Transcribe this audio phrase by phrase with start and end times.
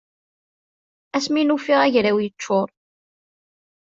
[1.17, 2.67] Ass mi n-ufiɣ agraw yeččur.